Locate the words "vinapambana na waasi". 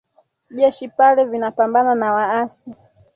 1.25-2.75